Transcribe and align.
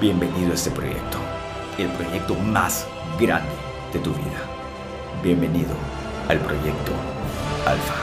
Bienvenido 0.00 0.52
a 0.52 0.54
este 0.54 0.70
proyecto, 0.70 1.18
el 1.76 1.90
proyecto 1.90 2.34
más 2.34 2.86
grande 3.20 3.52
de 3.92 3.98
tu 3.98 4.08
vida. 4.14 5.20
Bienvenido 5.22 5.74
al 6.26 6.40
proyecto 6.40 6.92
Alfa. 7.66 7.96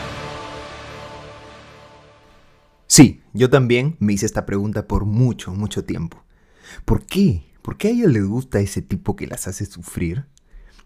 Sí, 2.86 3.24
yo 3.34 3.50
también 3.50 3.96
me 3.98 4.14
hice 4.14 4.28
esta 4.28 4.46
pregunta 4.46 4.88
por 4.88 5.06
mucho, 5.06 5.56
mucho 5.56 5.86
tiempo. 5.86 6.24
¿Por 6.86 7.04
qué? 7.04 7.52
¿Por 7.64 7.78
qué 7.78 7.88
a 7.88 7.92
ella 7.92 8.08
le 8.10 8.22
gusta 8.22 8.60
ese 8.60 8.84
tipo 8.84 9.16
que 9.16 9.26
las 9.26 9.48
hace 9.48 9.66
sufrir? 9.66 10.28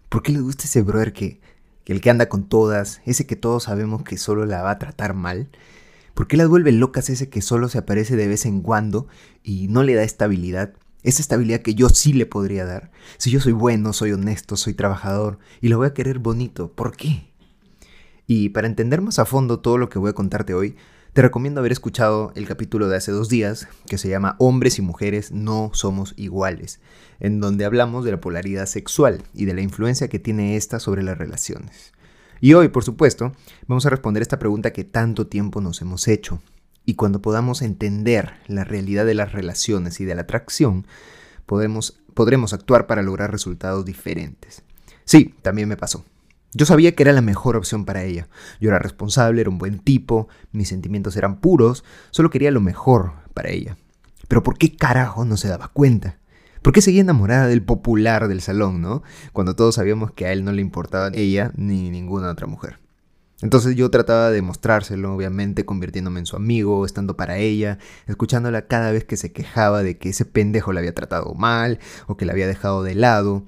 ¿Por 0.08 0.22
qué 0.22 0.32
le 0.32 0.40
gusta 0.40 0.64
ese 0.64 0.80
brother 0.80 1.12
que, 1.12 1.42
que 1.84 1.92
el 1.92 2.00
que 2.00 2.08
anda 2.08 2.30
con 2.30 2.48
todas, 2.48 3.02
ese 3.04 3.26
que 3.26 3.36
todos 3.36 3.64
sabemos 3.64 4.02
que 4.02 4.16
solo 4.16 4.46
la 4.46 4.62
va 4.62 4.70
a 4.70 4.78
tratar 4.78 5.12
mal? 5.12 5.50
¿Por 6.14 6.26
qué 6.26 6.38
las 6.38 6.48
vuelve 6.48 6.72
locas 6.72 7.10
ese 7.10 7.28
que 7.28 7.42
solo 7.42 7.68
se 7.68 7.76
aparece 7.76 8.16
de 8.16 8.28
vez 8.28 8.46
en 8.46 8.62
cuando 8.62 9.08
y 9.42 9.68
no 9.68 9.82
le 9.82 9.94
da 9.94 10.04
estabilidad? 10.04 10.72
Esa 11.02 11.22
estabilidad 11.22 11.60
que 11.60 11.74
yo 11.74 11.88
sí 11.88 12.12
le 12.12 12.26
podría 12.26 12.64
dar. 12.64 12.90
Si 13.18 13.30
yo 13.30 13.40
soy 13.40 13.52
bueno, 13.52 13.92
soy 13.92 14.12
honesto, 14.12 14.56
soy 14.56 14.74
trabajador 14.74 15.38
y 15.60 15.68
lo 15.68 15.78
voy 15.78 15.88
a 15.88 15.94
querer 15.94 16.18
bonito, 16.18 16.72
¿por 16.72 16.96
qué? 16.96 17.32
Y 18.26 18.50
para 18.50 18.68
entender 18.68 19.00
más 19.00 19.18
a 19.18 19.24
fondo 19.24 19.60
todo 19.60 19.78
lo 19.78 19.88
que 19.88 19.98
voy 19.98 20.10
a 20.10 20.14
contarte 20.14 20.54
hoy, 20.54 20.76
te 21.12 21.20
recomiendo 21.20 21.60
haber 21.60 21.72
escuchado 21.72 22.32
el 22.36 22.46
capítulo 22.46 22.88
de 22.88 22.96
hace 22.96 23.12
dos 23.12 23.28
días 23.28 23.68
que 23.86 23.98
se 23.98 24.08
llama 24.08 24.36
Hombres 24.38 24.78
y 24.78 24.82
mujeres 24.82 25.30
no 25.30 25.70
somos 25.74 26.14
iguales, 26.16 26.80
en 27.20 27.40
donde 27.40 27.66
hablamos 27.66 28.04
de 28.04 28.12
la 28.12 28.20
polaridad 28.20 28.64
sexual 28.64 29.22
y 29.34 29.44
de 29.44 29.52
la 29.52 29.60
influencia 29.60 30.08
que 30.08 30.18
tiene 30.18 30.56
esta 30.56 30.80
sobre 30.80 31.02
las 31.02 31.18
relaciones. 31.18 31.92
Y 32.40 32.54
hoy, 32.54 32.68
por 32.68 32.82
supuesto, 32.82 33.32
vamos 33.66 33.84
a 33.84 33.90
responder 33.90 34.22
esta 34.22 34.38
pregunta 34.38 34.72
que 34.72 34.84
tanto 34.84 35.26
tiempo 35.26 35.60
nos 35.60 35.82
hemos 35.82 36.08
hecho. 36.08 36.40
Y 36.84 36.94
cuando 36.94 37.22
podamos 37.22 37.62
entender 37.62 38.34
la 38.46 38.64
realidad 38.64 39.06
de 39.06 39.14
las 39.14 39.32
relaciones 39.32 40.00
y 40.00 40.04
de 40.04 40.14
la 40.14 40.22
atracción, 40.22 40.86
podremos, 41.46 42.00
podremos 42.14 42.52
actuar 42.52 42.86
para 42.86 43.02
lograr 43.02 43.30
resultados 43.30 43.84
diferentes. 43.84 44.62
Sí, 45.04 45.34
también 45.42 45.68
me 45.68 45.76
pasó. 45.76 46.04
Yo 46.54 46.66
sabía 46.66 46.94
que 46.94 47.02
era 47.02 47.12
la 47.12 47.22
mejor 47.22 47.56
opción 47.56 47.84
para 47.84 48.04
ella. 48.04 48.28
Yo 48.60 48.68
era 48.68 48.78
responsable, 48.78 49.40
era 49.40 49.50
un 49.50 49.58
buen 49.58 49.78
tipo, 49.78 50.28
mis 50.52 50.68
sentimientos 50.68 51.16
eran 51.16 51.40
puros, 51.40 51.82
solo 52.10 52.30
quería 52.30 52.50
lo 52.50 52.60
mejor 52.60 53.12
para 53.32 53.50
ella. 53.50 53.78
Pero 54.28 54.42
¿por 54.42 54.58
qué 54.58 54.76
carajo 54.76 55.24
no 55.24 55.36
se 55.36 55.48
daba 55.48 55.68
cuenta? 55.68 56.18
¿Por 56.60 56.72
qué 56.72 56.82
seguía 56.82 57.00
enamorada 57.00 57.46
del 57.46 57.62
popular 57.62 58.28
del 58.28 58.40
salón, 58.40 58.82
no? 58.82 59.02
Cuando 59.32 59.56
todos 59.56 59.76
sabíamos 59.76 60.12
que 60.12 60.26
a 60.26 60.32
él 60.32 60.44
no 60.44 60.52
le 60.52 60.60
importaba 60.60 61.10
ella 61.14 61.52
ni 61.56 61.90
ninguna 61.90 62.30
otra 62.30 62.46
mujer. 62.46 62.81
Entonces 63.42 63.76
yo 63.76 63.90
trataba 63.90 64.30
de 64.30 64.40
mostrárselo, 64.40 65.14
obviamente, 65.14 65.64
convirtiéndome 65.64 66.20
en 66.20 66.26
su 66.26 66.36
amigo, 66.36 66.86
estando 66.86 67.16
para 67.16 67.38
ella, 67.38 67.78
escuchándola 68.06 68.66
cada 68.66 68.92
vez 68.92 69.04
que 69.04 69.16
se 69.16 69.32
quejaba 69.32 69.82
de 69.82 69.98
que 69.98 70.10
ese 70.10 70.24
pendejo 70.24 70.72
la 70.72 70.80
había 70.80 70.94
tratado 70.94 71.34
mal 71.34 71.80
o 72.06 72.16
que 72.16 72.24
la 72.24 72.32
había 72.32 72.46
dejado 72.46 72.82
de 72.82 72.94
lado. 72.94 73.42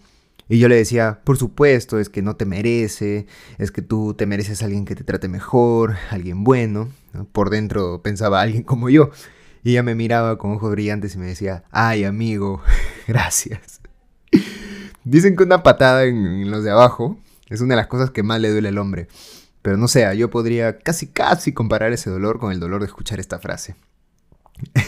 Y 0.48 0.59
yo 0.59 0.69
le 0.69 0.77
decía, 0.77 1.20
por 1.25 1.39
supuesto, 1.39 1.98
es 1.98 2.09
que 2.09 2.20
no 2.20 2.37
te 2.37 2.45
merece, 2.45 3.27
es 3.59 3.70
que 3.70 3.83
tú 3.83 4.15
te 4.15 4.27
mereces 4.27 4.62
a 4.62 4.67
alguien 4.67 4.84
que 4.84 4.95
te 4.95 5.05
trate 5.05 5.28
mejor, 5.28 5.97
alguien 6.11 6.45
bueno. 6.45 6.91
Por 7.33 7.50
dentro 7.50 8.03
pensaba 8.03 8.42
alguien 8.42 8.62
como 8.62 8.91
yo. 8.91 9.11
Y 9.62 9.70
ella 9.70 9.83
me 9.83 9.95
miraba 9.95 10.37
con 10.37 10.53
ojos 10.53 10.70
brillantes 10.72 11.15
y 11.15 11.19
me 11.19 11.27
decía, 11.27 11.65
ay 11.70 12.05
amigo, 12.05 12.62
gracias. 13.09 13.81
Dicen 15.05 15.37
que 15.37 15.45
una 15.45 15.62
patada 15.62 16.05
en, 16.05 16.50
los 16.50 16.65
de 16.65 16.70
abajo 16.70 17.19
es 17.48 17.61
una 17.61 17.75
de 17.75 17.81
las 17.81 17.87
cosas 17.87 18.11
que 18.11 18.22
más 18.22 18.41
le 18.41 18.50
duele 18.50 18.69
al 18.69 18.78
hombre. 18.78 19.09
Pero 19.65 19.79
no 19.79 19.89
sé, 19.89 20.15
yo 20.19 20.29
podría 20.29 20.77
casi 20.77 21.07
casi 21.07 21.55
comparar 21.55 21.91
ese 21.95 22.11
dolor 22.11 22.39
con 22.39 22.53
el 22.53 22.61
dolor 22.61 22.83
de 22.83 22.87
escuchar 22.87 23.19
esta 23.19 23.39
frase. 23.39 23.75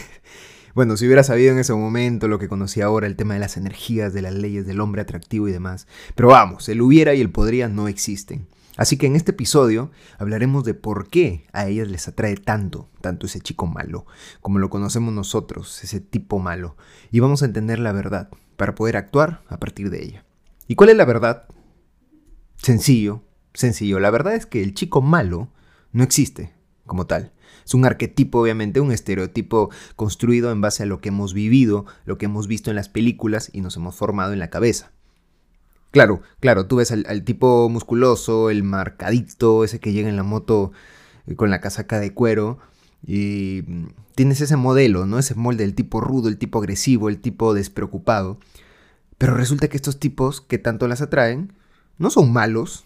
Bueno, 0.75 0.95
si 0.95 1.07
hubiera 1.07 1.23
sabido 1.23 1.51
en 1.51 1.57
ese 1.57 1.73
momento 1.73 2.27
lo 2.27 2.37
que 2.37 2.47
conocí 2.47 2.81
ahora, 2.81 3.07
el 3.07 3.15
tema 3.15 3.33
de 3.33 3.39
las 3.39 3.57
energías, 3.57 4.13
de 4.13 4.21
las 4.21 4.35
leyes 4.35 4.67
del 4.67 4.79
hombre 4.79 5.01
atractivo 5.01 5.47
y 5.47 5.51
demás. 5.51 5.87
Pero 6.13 6.27
vamos, 6.27 6.69
el 6.69 6.83
hubiera 6.83 7.15
y 7.15 7.21
el 7.21 7.31
podría 7.31 7.67
no 7.67 7.87
existen. 7.87 8.47
Así 8.75 8.95
que 8.95 9.07
en 9.07 9.15
este 9.15 9.31
episodio 9.31 9.89
hablaremos 10.19 10.63
de 10.65 10.75
por 10.75 11.09
qué 11.09 11.47
a 11.51 11.65
ellas 11.65 11.87
les 11.87 12.07
atrae 12.07 12.35
tanto, 12.35 12.87
tanto 13.01 13.25
ese 13.25 13.41
chico 13.41 13.65
malo, 13.65 14.05
como 14.39 14.59
lo 14.59 14.69
conocemos 14.69 15.11
nosotros, 15.11 15.83
ese 15.83 15.99
tipo 15.99 16.37
malo. 16.37 16.77
Y 17.09 17.21
vamos 17.21 17.41
a 17.41 17.45
entender 17.45 17.79
la 17.79 17.91
verdad 17.91 18.29
para 18.55 18.75
poder 18.75 18.97
actuar 18.97 19.41
a 19.49 19.57
partir 19.57 19.89
de 19.89 20.03
ella. 20.03 20.25
¿Y 20.67 20.75
cuál 20.75 20.91
es 20.91 20.95
la 20.95 21.05
verdad? 21.05 21.47
Sencillo, 22.57 23.23
sencillo. 23.57 23.99
La 23.99 24.11
verdad 24.11 24.35
es 24.35 24.45
que 24.45 24.63
el 24.63 24.73
chico 24.73 25.01
malo 25.01 25.49
no 25.91 26.03
existe 26.03 26.53
como 26.85 27.05
tal. 27.05 27.33
Es 27.65 27.73
un 27.73 27.85
arquetipo, 27.85 28.39
obviamente, 28.39 28.79
un 28.79 28.91
estereotipo 28.91 29.69
construido 29.95 30.51
en 30.51 30.61
base 30.61 30.83
a 30.83 30.85
lo 30.85 31.01
que 31.01 31.09
hemos 31.09 31.33
vivido, 31.33 31.85
lo 32.05 32.17
que 32.17 32.25
hemos 32.25 32.47
visto 32.47 32.69
en 32.69 32.77
las 32.77 32.87
películas 32.87 33.49
y 33.51 33.61
nos 33.61 33.75
hemos 33.75 33.95
formado 33.95 34.31
en 34.31 34.39
la 34.39 34.49
cabeza. 34.49 34.91
Claro, 35.91 36.21
claro, 36.39 36.67
tú 36.67 36.77
ves 36.77 36.91
al, 36.91 37.23
tipo 37.23 37.69
musculoso, 37.69 38.49
el 38.49 38.63
marcadito, 38.63 39.63
ese 39.63 39.79
que 39.79 39.93
llega 39.93 40.09
en 40.09 40.15
la 40.15 40.23
moto 40.23 40.71
eh, 41.25 41.35
con 41.35 41.49
la 41.49 41.59
casaca 41.59 41.99
de 41.99 42.13
cuero, 42.13 42.59
y 43.05 43.63
mm, 43.65 43.87
tienes 44.15 44.41
ese 44.41 44.57
modelo, 44.57 45.05
¿no? 45.05 45.19
Ese 45.19 45.35
molde 45.35 45.63
del 45.63 45.75
tipo 45.75 46.01
rudo, 46.01 46.29
el 46.29 46.37
tipo 46.37 46.59
agresivo, 46.59 47.09
el 47.09 47.19
tipo 47.19 47.53
despreocupado. 47.53 48.37
Pero 49.17 49.33
resulta 49.35 49.67
que 49.67 49.77
estos 49.77 49.99
tipos 49.99 50.41
que 50.41 50.57
tanto 50.57 50.87
las 50.87 51.01
atraen 51.01 51.53
no 51.97 52.09
son 52.09 52.31
malos, 52.31 52.85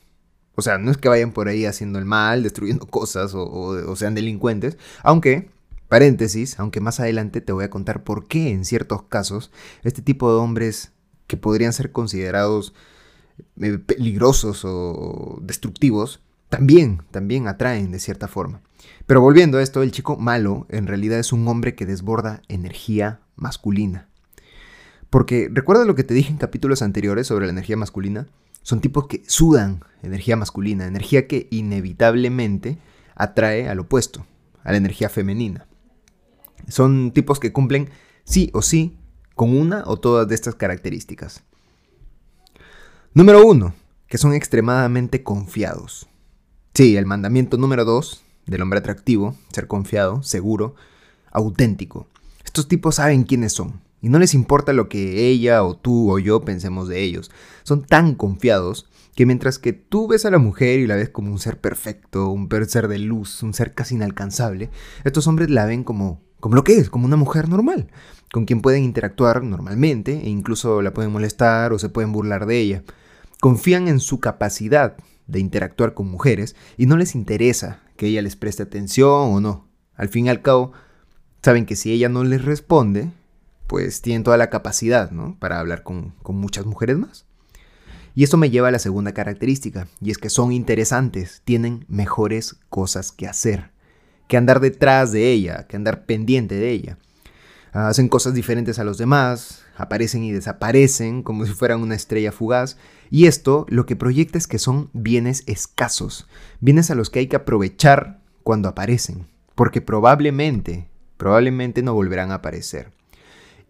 o 0.56 0.62
sea, 0.62 0.78
no 0.78 0.92
es 0.92 0.98
que 0.98 1.10
vayan 1.10 1.32
por 1.32 1.48
ahí 1.48 1.66
haciendo 1.66 2.00
el 2.00 2.06
mal, 2.06 2.44
destruyendo 2.44 2.86
cosas 2.90 3.34
o, 3.36 3.96
sean 3.96 4.16
delincuentes, 4.16 4.78
aunque, 5.04 5.50
paréntesis, 5.88 6.60
aunque 6.60 6.82
más 6.82 7.00
adelante 7.00 7.42
te 7.42 7.52
voy 7.52 7.66
a 7.66 7.70
contar 7.70 8.04
por 8.04 8.28
qué 8.28 8.52
en 8.52 8.66
ciertos 8.66 9.04
casos 9.04 9.52
este 9.84 10.02
tipo 10.02 10.32
de 10.32 10.40
hombres 10.40 10.92
que 11.28 11.38
podrían 11.38 11.74
ser 11.74 11.92
considerados 11.92 12.74
eh, 13.62 13.78
peligrosos 13.78 14.64
o 14.66 15.40
destructivos, 15.42 16.22
también, 16.50 17.02
también 17.12 17.48
atraen 17.48 17.92
de 17.92 18.00
cierta 18.00 18.28
forma. 18.28 18.62
Pero 19.06 19.22
volviendo 19.22 19.58
a 19.58 19.62
esto, 19.62 19.82
el 19.82 19.92
chico 19.92 20.18
malo 20.18 20.66
en 20.70 20.86
realidad 20.86 21.18
es 21.18 21.32
un 21.32 21.48
hombre 21.48 21.76
que 21.76 21.86
desborda 21.86 22.42
energía 22.50 23.22
masculina. 23.38 24.10
Porque 25.10 25.50
recuerda 25.52 25.86
lo 25.86 25.96
que 25.96 26.04
te 26.04 26.14
dije 26.14 26.32
en 26.32 26.38
capítulos 26.38 26.82
anteriores 26.82 27.28
sobre 27.28 27.46
la 27.46 27.52
energía 27.52 27.78
masculina. 27.78 28.28
Son 28.62 28.82
tipos 28.82 29.08
que 29.08 29.24
sudan 29.28 29.84
energía 30.04 30.36
masculina, 30.36 30.86
energía 30.86 31.28
que 31.28 31.48
inevitablemente 31.52 32.78
atrae 33.16 33.70
al 33.70 33.80
opuesto, 33.80 34.26
a 34.64 34.72
la 34.72 34.78
energía 34.78 35.10
femenina. 35.10 35.68
Son 36.68 37.12
tipos 37.12 37.40
que 37.40 37.52
cumplen 37.52 37.90
sí 38.24 38.50
o 38.54 38.62
sí 38.62 38.98
con 39.36 39.56
una 39.56 39.84
o 39.86 39.98
todas 39.98 40.28
de 40.28 40.36
estas 40.36 40.56
características. 40.56 41.44
Número 43.14 43.46
uno, 43.46 43.74
que 44.08 44.18
son 44.18 44.34
extremadamente 44.34 45.24
confiados. 45.24 46.08
Sí, 46.74 46.96
el 46.98 47.06
mandamiento 47.06 47.58
número 47.58 47.84
dos 47.84 48.24
del 48.46 48.62
hombre 48.62 48.80
atractivo, 48.80 49.36
ser 49.52 49.68
confiado, 49.68 50.24
seguro, 50.24 50.76
auténtico. 51.32 52.08
Estos 52.46 52.68
tipos 52.68 52.96
saben 52.96 53.24
quiénes 53.24 53.54
son, 53.54 53.82
y 54.02 54.10
no 54.10 54.20
les 54.20 54.34
importa 54.34 54.74
lo 54.74 54.90
que 54.90 55.28
ella 55.28 55.64
o 55.64 55.78
tú 55.78 56.12
o 56.12 56.20
yo 56.20 56.42
pensemos 56.42 56.88
de 56.88 57.02
ellos. 57.02 57.32
Son 57.64 57.84
tan 57.84 58.16
confiados 58.16 58.88
que 59.16 59.26
mientras 59.26 59.60
que 59.60 59.74
tú 59.74 60.08
ves 60.08 60.26
a 60.26 60.32
la 60.32 60.40
mujer 60.40 60.80
y 60.80 60.88
la 60.88 60.96
ves 60.96 61.10
como 61.10 61.32
un 61.32 61.40
ser 61.40 61.60
perfecto, 61.60 62.30
un 62.30 62.50
ser 62.68 62.88
de 62.88 62.98
luz, 62.98 63.44
un 63.44 63.54
ser 63.54 63.74
casi 63.74 63.96
inalcanzable, 63.96 64.70
estos 65.04 65.28
hombres 65.28 65.50
la 65.50 65.66
ven 65.66 65.84
como, 65.84 66.22
como 66.40 66.56
lo 66.56 66.64
que 66.64 66.78
es, 66.78 66.90
como 66.90 67.06
una 67.06 67.18
mujer 67.18 67.48
normal, 67.48 67.88
con 68.32 68.46
quien 68.46 68.62
pueden 68.62 68.84
interactuar 68.84 69.44
normalmente 69.44 70.22
e 70.24 70.30
incluso 70.30 70.82
la 70.82 70.94
pueden 70.94 71.12
molestar 71.12 71.74
o 71.74 71.80
se 71.80 71.90
pueden 71.90 72.12
burlar 72.12 72.46
de 72.46 72.60
ella. 72.60 72.84
Confían 73.40 73.88
en 73.88 74.00
su 74.00 74.20
capacidad 74.20 74.98
de 75.28 75.40
interactuar 75.40 75.94
con 75.94 76.10
mujeres 76.10 76.56
y 76.78 76.86
no 76.86 76.98
les 76.98 77.16
interesa 77.16 77.82
que 77.98 78.08
ella 78.08 78.22
les 78.22 78.36
preste 78.36 78.64
atención 78.64 79.34
o 79.34 79.40
no. 79.42 79.68
Al 79.96 80.10
fin 80.10 80.26
y 80.26 80.30
al 80.30 80.42
cabo, 80.42 80.72
saben 81.44 81.66
que 81.66 81.76
si 81.76 81.92
ella 81.92 82.10
no 82.10 82.24
les 82.24 82.44
responde, 82.44 83.12
pues 83.72 84.02
tienen 84.02 84.24
toda 84.24 84.36
la 84.36 84.50
capacidad, 84.50 85.12
¿no? 85.12 85.38
Para 85.40 85.58
hablar 85.58 85.84
con, 85.84 86.14
muchas 86.28 86.66
mujeres 86.66 86.98
más. 86.98 87.26
Y 88.14 88.26
eso 88.26 88.36
me 88.36 88.50
lleva 88.50 88.68
a 88.68 88.72
la 88.72 88.80
segunda 88.80 89.14
característica, 89.14 89.88
y 90.02 90.12
es 90.12 90.18
que 90.18 90.30
son 90.30 90.52
interesantes, 90.52 91.42
tienen 91.46 91.86
mejores 91.88 92.58
cosas 92.68 93.14
que 93.14 93.30
hacer, 93.30 93.72
que 94.28 94.36
andar 94.36 94.60
detrás 94.60 95.14
de 95.14 95.32
ella, 95.32 95.68
que 95.68 95.78
andar 95.78 96.06
pendiente 96.06 96.56
de 96.56 96.70
ella. 96.70 96.98
Hacen 97.72 98.10
cosas 98.10 98.34
diferentes 98.34 98.78
a 98.78 98.84
los 98.84 98.98
demás, 98.98 99.64
aparecen 99.78 100.26
y 100.26 100.34
desaparecen 100.34 101.24
como 101.24 101.46
si 101.46 101.54
fueran 101.54 101.82
una 101.82 101.96
estrella 101.96 102.34
fugaz, 102.34 102.76
y 103.10 103.28
esto 103.28 103.66
lo 103.70 103.86
que 103.86 103.96
proyecta 103.96 104.38
es 104.38 104.48
que 104.48 104.60
son 104.60 104.90
bienes 104.92 105.44
escasos, 105.48 106.28
bienes 106.60 106.92
a 106.92 106.96
los 106.96 107.10
que 107.10 107.20
hay 107.20 107.28
que 107.28 107.38
aprovechar 107.38 108.20
cuando 108.44 108.68
aparecen, 108.68 109.28
porque 109.56 109.80
probablemente, 109.80 110.90
probablemente 111.16 111.82
no 111.84 111.94
volverán 111.94 112.32
a 112.32 112.36
aparecer. 112.36 112.92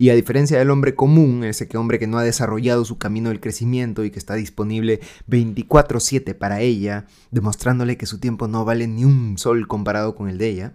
Y 0.01 0.09
a 0.09 0.15
diferencia 0.15 0.57
del 0.57 0.71
hombre 0.71 0.95
común, 0.95 1.43
ese 1.43 1.67
que 1.67 1.77
hombre 1.77 1.99
que 1.99 2.07
no 2.07 2.17
ha 2.17 2.23
desarrollado 2.23 2.83
su 2.85 2.97
camino 2.97 3.29
del 3.29 3.39
crecimiento 3.39 4.03
y 4.03 4.09
que 4.09 4.17
está 4.17 4.33
disponible 4.33 4.99
24/7 5.27 6.33
para 6.33 6.59
ella, 6.61 7.05
demostrándole 7.29 7.97
que 7.97 8.07
su 8.07 8.17
tiempo 8.17 8.47
no 8.47 8.65
vale 8.65 8.87
ni 8.87 9.05
un 9.05 9.37
sol 9.37 9.67
comparado 9.67 10.15
con 10.15 10.27
el 10.27 10.39
de 10.39 10.47
ella, 10.49 10.73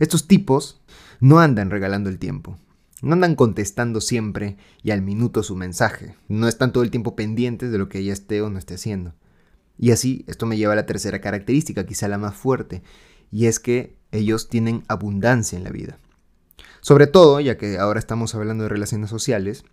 estos 0.00 0.26
tipos 0.26 0.82
no 1.20 1.38
andan 1.38 1.70
regalando 1.70 2.10
el 2.10 2.18
tiempo. 2.18 2.58
No 3.02 3.12
andan 3.12 3.36
contestando 3.36 4.00
siempre 4.00 4.56
y 4.82 4.90
al 4.90 5.00
minuto 5.00 5.44
su 5.44 5.54
mensaje. 5.54 6.16
No 6.26 6.48
están 6.48 6.72
todo 6.72 6.82
el 6.82 6.90
tiempo 6.90 7.14
pendientes 7.14 7.70
de 7.70 7.78
lo 7.78 7.88
que 7.88 8.00
ella 8.00 8.14
esté 8.14 8.42
o 8.42 8.50
no 8.50 8.58
esté 8.58 8.74
haciendo. 8.74 9.14
Y 9.78 9.92
así, 9.92 10.24
esto 10.26 10.44
me 10.44 10.56
lleva 10.56 10.72
a 10.72 10.76
la 10.76 10.86
tercera 10.86 11.20
característica, 11.20 11.86
quizá 11.86 12.08
la 12.08 12.18
más 12.18 12.34
fuerte, 12.34 12.82
y 13.30 13.46
es 13.46 13.60
que 13.60 13.96
ellos 14.10 14.48
tienen 14.48 14.82
abundancia 14.88 15.56
en 15.56 15.62
la 15.62 15.70
vida. 15.70 15.98
Sobre 16.86 17.08
todo, 17.08 17.40
ya 17.40 17.58
que 17.58 17.78
ahora 17.78 17.98
estamos 17.98 18.36
hablando 18.36 18.62
de 18.62 18.68
relaciones 18.68 19.10
sociales, 19.10 19.64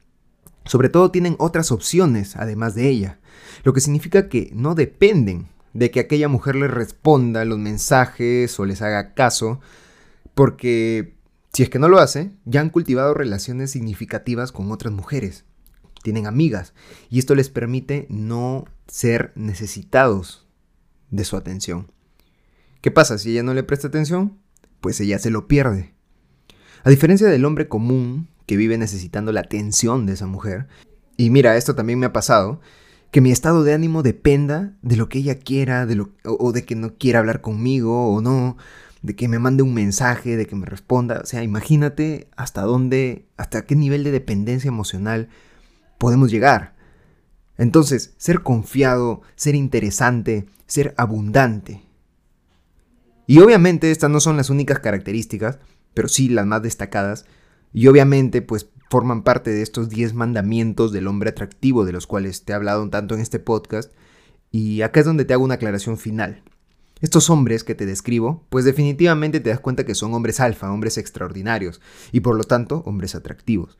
sobre 0.66 0.90
todo 0.90 1.12
tienen 1.12 1.36
otras 1.38 1.72
opciones 1.72 2.36
además 2.38 2.74
de 2.74 2.90
ella, 2.90 3.20
lo 3.64 3.72
que 3.72 3.82
significa 3.82 4.30
que 4.30 4.50
no 4.56 4.74
dependen 4.74 5.48
de 5.74 5.92
que 5.92 6.00
aquella 6.00 6.28
mujer 6.28 6.56
les 6.56 6.72
responda 6.72 7.46
los 7.46 7.60
mensajes 7.60 8.60
o 8.60 8.66
les 8.66 8.82
haga 8.82 9.14
caso, 9.14 9.60
porque 10.34 11.14
si 11.54 11.62
es 11.62 11.70
que 11.70 11.78
no 11.78 11.88
lo 11.88 12.00
hace, 12.00 12.32
ya 12.46 12.62
han 12.62 12.72
cultivado 12.72 13.14
relaciones 13.14 13.70
significativas 13.70 14.52
con 14.52 14.72
otras 14.72 14.92
mujeres, 14.92 15.46
tienen 16.02 16.26
amigas, 16.26 16.74
y 17.12 17.20
esto 17.20 17.36
les 17.36 17.50
permite 17.50 18.08
no 18.10 18.66
ser 18.88 19.34
necesitados 19.36 20.48
de 21.12 21.26
su 21.26 21.38
atención. 21.38 21.92
¿Qué 22.82 22.90
pasa 22.90 23.20
si 23.20 23.34
ella 23.34 23.44
no 23.44 23.54
le 23.54 23.62
presta 23.62 23.90
atención? 23.90 24.40
Pues 24.82 25.00
ella 25.00 25.20
se 25.20 25.30
lo 25.30 25.48
pierde. 25.48 25.93
A 26.84 26.90
diferencia 26.90 27.28
del 27.28 27.46
hombre 27.46 27.68
común 27.68 28.28
que 28.46 28.58
vive 28.58 28.78
necesitando 28.78 29.32
la 29.32 29.42
atención 29.42 30.06
de 30.06 30.14
esa 30.14 30.28
mujer, 30.28 30.68
y 31.16 31.30
mira, 31.30 31.56
esto 31.56 31.76
también 31.76 32.00
me 32.00 32.06
ha 32.06 32.14
pasado, 32.14 32.60
que 33.12 33.22
mi 33.22 33.32
estado 33.32 33.64
de 33.64 33.74
ánimo 33.74 34.04
dependa 34.04 34.74
de 34.82 34.98
lo 34.98 35.08
que 35.08 35.20
ella 35.20 35.40
quiera, 35.40 35.86
de 35.86 35.96
lo, 35.96 36.10
o, 36.26 36.52
de 36.52 36.66
que 36.66 36.76
no 36.76 36.96
quiera 36.96 37.20
hablar 37.20 37.42
conmigo 37.42 38.14
o 38.14 38.22
no, 38.22 38.58
de 39.02 39.16
que 39.16 39.28
me 39.28 39.40
mande 39.40 39.64
un 39.64 39.74
mensaje, 39.74 40.36
de 40.36 40.46
que 40.46 40.56
me 40.56 40.66
responda. 40.66 41.22
O 41.22 41.26
sea, 41.26 41.44
imagínate 41.44 42.28
hasta 42.36 42.64
dónde, 42.64 43.28
hasta 43.38 43.66
qué 43.66 43.76
nivel 43.76 44.04
de 44.04 44.12
dependencia 44.12 44.68
emocional 44.68 45.30
podemos 46.00 46.32
llegar. 46.32 46.76
Entonces, 47.58 48.14
ser 48.18 48.42
confiado, 48.42 49.22
ser 49.36 49.56
interesante, 49.56 50.48
ser 50.66 50.94
abundante. 50.98 51.84
Y 53.28 53.40
obviamente 53.40 53.92
estas 53.92 54.10
no 54.10 54.20
son 54.20 54.38
las 54.38 54.50
únicas 54.50 54.80
características, 54.80 55.60
pero 55.94 56.08
sí 56.08 56.30
las 56.30 56.46
más 56.46 56.62
destacadas. 56.62 57.26
Y 57.74 57.88
obviamente, 57.88 58.42
pues 58.42 58.70
forman 58.90 59.24
parte 59.24 59.50
de 59.50 59.62
estos 59.62 59.90
10 59.90 60.14
mandamientos 60.14 60.92
del 60.92 61.08
hombre 61.08 61.32
atractivo 61.32 61.86
de 61.86 61.94
los 61.94 62.06
cuales 62.06 62.44
te 62.46 62.54
he 62.54 62.56
hablado 62.56 62.88
tanto 62.90 63.16
en 63.16 63.22
este 63.22 63.40
podcast. 63.40 63.92
Y 64.52 64.82
acá 64.82 65.00
es 65.00 65.06
donde 65.06 65.26
te 65.26 65.34
hago 65.34 65.44
una 65.44 65.56
aclaración 65.56 65.98
final. 65.98 66.44
Estos 67.02 67.30
hombres 67.30 67.64
que 67.64 67.76
te 67.76 67.86
describo, 67.86 68.46
pues 68.50 68.66
definitivamente 68.66 69.40
te 69.40 69.50
das 69.50 69.60
cuenta 69.60 69.86
que 69.86 69.96
son 69.96 70.14
hombres 70.14 70.40
alfa, 70.40 70.72
hombres 70.72 70.98
extraordinarios, 70.98 71.82
y 72.12 72.22
por 72.22 72.36
lo 72.38 72.46
tanto 72.46 72.82
hombres 72.86 73.14
atractivos. 73.14 73.78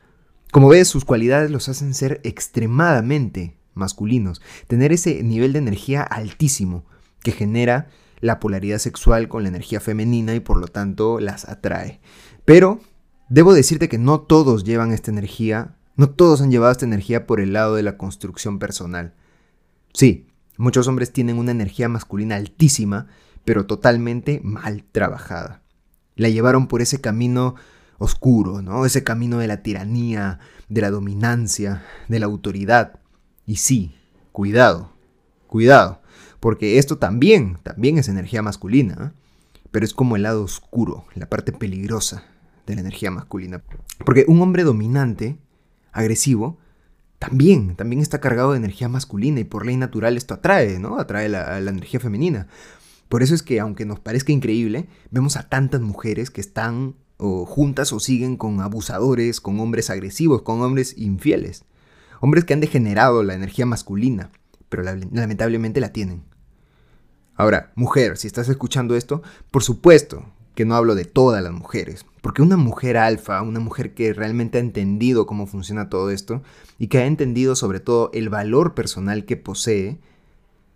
Como 0.50 0.68
ves, 0.68 0.88
sus 0.88 1.04
cualidades 1.04 1.50
los 1.50 1.68
hacen 1.68 1.94
ser 1.94 2.20
extremadamente 2.22 3.56
masculinos, 3.72 4.42
tener 4.66 4.92
ese 4.92 5.22
nivel 5.22 5.52
de 5.52 5.60
energía 5.60 6.02
altísimo 6.02 6.84
que 7.22 7.32
genera 7.32 7.88
la 8.24 8.40
polaridad 8.40 8.78
sexual 8.78 9.28
con 9.28 9.42
la 9.42 9.48
energía 9.48 9.80
femenina 9.80 10.34
y 10.34 10.40
por 10.40 10.58
lo 10.58 10.68
tanto 10.68 11.20
las 11.20 11.48
atrae. 11.48 12.00
Pero 12.44 12.80
Debo 13.28 13.54
decirte 13.54 13.88
que 13.88 13.98
no 13.98 14.20
todos 14.20 14.64
llevan 14.64 14.92
esta 14.92 15.10
energía, 15.10 15.76
no 15.96 16.10
todos 16.10 16.42
han 16.42 16.50
llevado 16.50 16.72
esta 16.72 16.84
energía 16.84 17.26
por 17.26 17.40
el 17.40 17.52
lado 17.52 17.74
de 17.74 17.82
la 17.82 17.96
construcción 17.96 18.58
personal. 18.58 19.14
Sí, 19.94 20.28
muchos 20.58 20.88
hombres 20.88 21.12
tienen 21.12 21.38
una 21.38 21.50
energía 21.50 21.88
masculina 21.88 22.36
altísima, 22.36 23.06
pero 23.44 23.66
totalmente 23.66 24.40
mal 24.44 24.84
trabajada. 24.84 25.62
La 26.16 26.28
llevaron 26.28 26.68
por 26.68 26.82
ese 26.82 27.00
camino 27.00 27.54
oscuro, 27.98 28.60
¿no? 28.60 28.84
Ese 28.84 29.04
camino 29.04 29.38
de 29.38 29.46
la 29.46 29.62
tiranía, 29.62 30.38
de 30.68 30.82
la 30.82 30.90
dominancia, 30.90 31.82
de 32.08 32.18
la 32.18 32.26
autoridad. 32.26 33.00
Y 33.46 33.56
sí, 33.56 33.96
cuidado, 34.32 34.92
cuidado, 35.46 36.02
porque 36.44 36.76
esto 36.76 36.98
también, 36.98 37.56
también 37.62 37.96
es 37.96 38.06
energía 38.08 38.42
masculina, 38.42 38.96
¿eh? 39.00 39.18
pero 39.70 39.86
es 39.86 39.94
como 39.94 40.14
el 40.14 40.24
lado 40.24 40.42
oscuro, 40.42 41.06
la 41.14 41.30
parte 41.30 41.52
peligrosa, 41.52 42.24
de 42.66 42.74
la 42.74 42.82
energía 42.82 43.10
masculina. 43.10 43.62
Porque 44.04 44.26
un 44.28 44.42
hombre 44.42 44.62
dominante, 44.62 45.38
agresivo, 45.90 46.58
también, 47.18 47.76
también 47.76 48.02
está 48.02 48.20
cargado 48.20 48.52
de 48.52 48.58
energía 48.58 48.90
masculina 48.90 49.40
y 49.40 49.44
por 49.44 49.64
ley 49.64 49.78
natural 49.78 50.18
esto 50.18 50.34
atrae, 50.34 50.78
¿no? 50.78 50.98
Atrae 50.98 51.30
la, 51.30 51.58
la 51.62 51.70
energía 51.70 51.98
femenina. 51.98 52.46
Por 53.08 53.22
eso 53.22 53.34
es 53.34 53.42
que, 53.42 53.58
aunque 53.58 53.86
nos 53.86 54.00
parezca 54.00 54.30
increíble, 54.30 54.86
vemos 55.10 55.38
a 55.38 55.48
tantas 55.48 55.80
mujeres 55.80 56.30
que 56.30 56.42
están 56.42 56.94
juntas 57.16 57.90
o 57.94 58.00
siguen 58.00 58.36
con 58.36 58.60
abusadores, 58.60 59.40
con 59.40 59.58
hombres 59.60 59.88
agresivos, 59.88 60.42
con 60.42 60.60
hombres 60.60 60.98
infieles. 60.98 61.64
Hombres 62.20 62.44
que 62.44 62.52
han 62.52 62.60
degenerado 62.60 63.22
la 63.22 63.32
energía 63.32 63.64
masculina, 63.64 64.30
pero 64.68 64.82
lamentablemente 64.82 65.80
la 65.80 65.90
tienen. 65.90 66.33
Ahora, 67.36 67.72
mujer, 67.74 68.16
si 68.16 68.26
estás 68.26 68.48
escuchando 68.48 68.94
esto, 68.94 69.22
por 69.50 69.62
supuesto, 69.62 70.24
que 70.54 70.64
no 70.64 70.76
hablo 70.76 70.94
de 70.94 71.04
todas 71.04 71.42
las 71.42 71.52
mujeres, 71.52 72.06
porque 72.20 72.42
una 72.42 72.56
mujer 72.56 72.96
alfa, 72.96 73.42
una 73.42 73.60
mujer 73.60 73.92
que 73.94 74.12
realmente 74.12 74.58
ha 74.58 74.60
entendido 74.60 75.26
cómo 75.26 75.46
funciona 75.46 75.88
todo 75.88 76.10
esto 76.10 76.42
y 76.78 76.86
que 76.86 76.98
ha 76.98 77.06
entendido 77.06 77.56
sobre 77.56 77.80
todo 77.80 78.10
el 78.14 78.28
valor 78.28 78.74
personal 78.74 79.24
que 79.24 79.36
posee, 79.36 79.98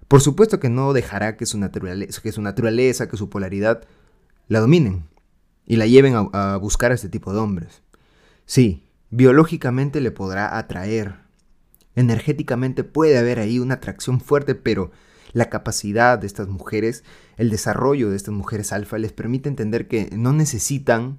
por 0.08 0.20
supuesto 0.20 0.58
que 0.58 0.68
no 0.68 0.92
dejará 0.92 1.36
que 1.36 1.46
su 1.46 1.58
naturaleza, 1.58 2.20
que 2.20 2.32
su, 2.32 2.42
naturaleza, 2.42 3.08
que 3.08 3.16
su 3.16 3.28
polaridad 3.30 3.84
la 4.48 4.60
dominen 4.60 5.04
y 5.64 5.76
la 5.76 5.86
lleven 5.86 6.14
a, 6.16 6.54
a 6.54 6.56
buscar 6.56 6.90
a 6.90 6.94
este 6.94 7.08
tipo 7.08 7.32
de 7.32 7.38
hombres. 7.38 7.82
Sí, 8.46 8.84
biológicamente 9.10 10.00
le 10.00 10.10
podrá 10.10 10.58
atraer, 10.58 11.16
energéticamente 11.94 12.82
puede 12.82 13.16
haber 13.16 13.38
ahí 13.38 13.60
una 13.60 13.74
atracción 13.74 14.20
fuerte, 14.20 14.54
pero 14.54 14.90
la 15.32 15.50
capacidad 15.50 16.18
de 16.18 16.26
estas 16.26 16.48
mujeres, 16.48 17.04
el 17.36 17.50
desarrollo 17.50 18.10
de 18.10 18.16
estas 18.16 18.34
mujeres 18.34 18.72
alfa 18.72 18.98
les 18.98 19.12
permite 19.12 19.48
entender 19.48 19.88
que 19.88 20.10
no 20.12 20.32
necesitan, 20.32 21.18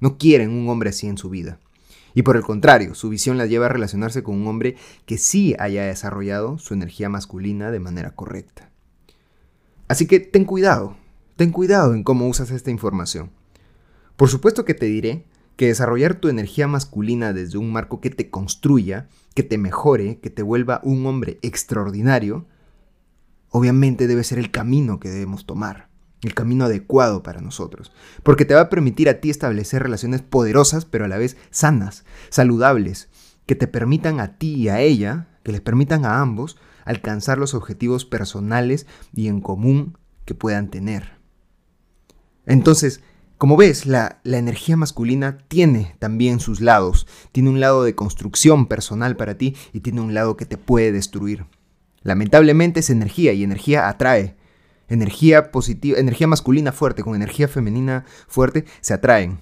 no 0.00 0.18
quieren 0.18 0.50
un 0.50 0.68
hombre 0.68 0.90
así 0.90 1.06
en 1.06 1.18
su 1.18 1.30
vida. 1.30 1.58
Y 2.14 2.22
por 2.22 2.36
el 2.36 2.42
contrario, 2.42 2.94
su 2.94 3.08
visión 3.08 3.38
las 3.38 3.48
lleva 3.48 3.66
a 3.66 3.70
relacionarse 3.70 4.22
con 4.22 4.36
un 4.36 4.46
hombre 4.48 4.76
que 5.06 5.18
sí 5.18 5.54
haya 5.58 5.84
desarrollado 5.84 6.58
su 6.58 6.74
energía 6.74 7.08
masculina 7.08 7.70
de 7.70 7.80
manera 7.80 8.10
correcta. 8.14 8.70
Así 9.88 10.06
que 10.06 10.20
ten 10.20 10.44
cuidado, 10.44 10.96
ten 11.36 11.52
cuidado 11.52 11.94
en 11.94 12.02
cómo 12.02 12.28
usas 12.28 12.50
esta 12.50 12.70
información. 12.70 13.30
Por 14.16 14.28
supuesto 14.28 14.64
que 14.64 14.74
te 14.74 14.86
diré 14.86 15.24
que 15.56 15.66
desarrollar 15.66 16.14
tu 16.14 16.28
energía 16.28 16.66
masculina 16.66 17.32
desde 17.32 17.58
un 17.58 17.72
marco 17.72 18.00
que 18.00 18.10
te 18.10 18.30
construya, 18.30 19.08
que 19.34 19.42
te 19.42 19.58
mejore, 19.58 20.18
que 20.20 20.30
te 20.30 20.42
vuelva 20.42 20.80
un 20.84 21.06
hombre 21.06 21.38
extraordinario, 21.42 22.46
obviamente 23.50 24.06
debe 24.06 24.24
ser 24.24 24.38
el 24.38 24.50
camino 24.50 25.00
que 25.00 25.08
debemos 25.08 25.46
tomar, 25.46 25.88
el 26.22 26.34
camino 26.34 26.64
adecuado 26.64 27.22
para 27.22 27.40
nosotros, 27.40 27.92
porque 28.22 28.44
te 28.44 28.54
va 28.54 28.62
a 28.62 28.68
permitir 28.70 29.08
a 29.08 29.20
ti 29.20 29.30
establecer 29.30 29.82
relaciones 29.82 30.22
poderosas, 30.22 30.84
pero 30.84 31.04
a 31.04 31.08
la 31.08 31.18
vez 31.18 31.36
sanas, 31.50 32.04
saludables, 32.30 33.08
que 33.46 33.54
te 33.54 33.66
permitan 33.66 34.20
a 34.20 34.38
ti 34.38 34.54
y 34.54 34.68
a 34.68 34.80
ella, 34.80 35.28
que 35.42 35.52
les 35.52 35.60
permitan 35.60 36.04
a 36.04 36.20
ambos 36.20 36.56
alcanzar 36.84 37.38
los 37.38 37.54
objetivos 37.54 38.04
personales 38.04 38.86
y 39.14 39.28
en 39.28 39.40
común 39.40 39.98
que 40.24 40.34
puedan 40.34 40.70
tener. 40.70 41.18
Entonces, 42.46 43.00
como 43.40 43.56
ves, 43.56 43.86
la, 43.86 44.20
energía 44.24 44.76
masculina 44.76 45.38
tiene 45.48 45.96
también 45.98 46.40
sus 46.40 46.60
lados. 46.60 47.06
Tiene 47.32 47.48
un 47.48 47.58
lado 47.58 47.84
de 47.84 47.94
construcción 47.94 48.66
personal 48.66 49.16
para 49.16 49.38
ti 49.38 49.56
y 49.72 49.80
tiene 49.80 50.02
un 50.02 50.12
lado 50.12 50.36
que 50.36 50.44
te 50.44 50.58
puede 50.58 50.92
destruir. 50.92 51.46
Lamentablemente 52.02 52.80
es 52.80 52.90
energía 52.90 53.32
y 53.32 53.44
energía 53.44 53.88
atrae. 53.88 54.36
Energía 54.88 55.52
positiva, 55.52 55.98
energía 55.98 56.26
masculina 56.26 56.72
fuerte 56.72 57.02
con 57.02 57.14
energía 57.14 57.46
femenina 57.46 58.04
fuerte 58.26 58.64
se 58.80 58.94
atraen. 58.94 59.38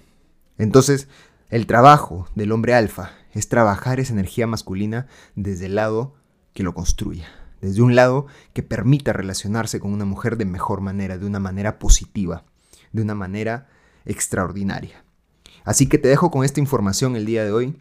Entonces, 0.59 1.09
el 1.49 1.67
trabajo 1.67 2.29
del 2.35 2.53
hombre 2.53 2.75
alfa 2.75 3.13
es 3.33 3.49
trabajar 3.49 4.01
esa 4.01 4.13
energía 4.13 4.47
masculina 4.47 5.07
desde 5.37 5.67
el 5.67 5.77
lado 5.77 6.15
que 6.53 6.63
lo 6.63 6.75
construya, 6.75 7.29
desde 7.61 7.81
un 7.81 7.95
lado 7.95 8.27
que 8.53 8.63
permita 8.63 9.13
relacionarse 9.13 9.81
con 9.81 9.93
una 9.93 10.05
mujer 10.05 10.37
de 10.37 10.45
mejor 10.45 10.81
manera, 10.81 11.17
de 11.17 11.25
una 11.25 11.39
manera 11.39 11.79
positiva, 11.79 12.45
de 12.93 13.03
una 13.03 13.15
manera 13.15 13.69
extraordinaria. 14.05 15.05
Así 15.65 15.89
que 15.89 15.99
te 15.99 16.09
dejo 16.09 16.31
con 16.31 16.45
esta 16.45 16.61
información 16.61 17.17
el 17.17 17.25
día 17.25 17.45
de 17.45 17.53
hoy. 17.53 17.79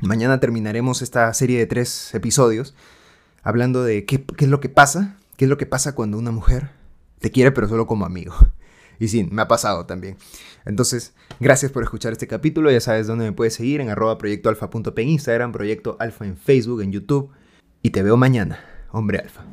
Mañana 0.00 0.40
terminaremos 0.40 1.02
esta 1.02 1.32
serie 1.34 1.58
de 1.58 1.66
tres 1.66 2.14
episodios 2.14 2.74
hablando 3.48 3.82
de 3.82 4.04
qué, 4.04 4.22
qué 4.22 4.44
es 4.44 4.50
lo 4.50 4.60
que 4.60 4.68
pasa, 4.68 5.16
qué 5.38 5.46
es 5.46 5.48
lo 5.48 5.56
que 5.56 5.64
pasa 5.64 5.94
cuando 5.94 6.18
una 6.18 6.30
mujer 6.30 6.68
te 7.18 7.30
quiere 7.30 7.50
pero 7.50 7.66
solo 7.66 7.86
como 7.86 8.04
amigo. 8.04 8.34
Y 9.00 9.06
sí, 9.06 9.28
me 9.30 9.42
ha 9.42 9.46
pasado 9.46 9.86
también. 9.86 10.16
Entonces, 10.64 11.14
gracias 11.38 11.70
por 11.70 11.84
escuchar 11.84 12.10
este 12.10 12.26
capítulo. 12.26 12.68
Ya 12.68 12.80
sabes 12.80 13.06
dónde 13.06 13.26
me 13.26 13.30
puedes 13.30 13.54
seguir 13.54 13.80
en 13.80 13.90
arroba 13.90 14.18
proyectoalfa.p 14.18 15.00
en 15.00 15.08
Instagram, 15.10 15.52
proyecto 15.52 15.96
alfa 16.00 16.26
en 16.26 16.36
Facebook, 16.36 16.82
en 16.82 16.90
YouTube. 16.90 17.30
Y 17.80 17.90
te 17.90 18.02
veo 18.02 18.16
mañana, 18.16 18.58
hombre 18.90 19.20
alfa. 19.20 19.44